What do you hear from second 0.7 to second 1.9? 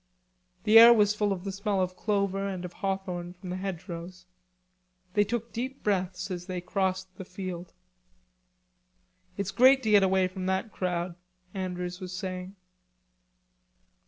air was full of the smell